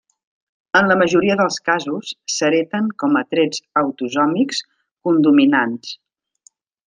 [0.77, 4.63] En la majoria dels casos, s'hereten com a trets autosòmics
[5.09, 5.93] codominants.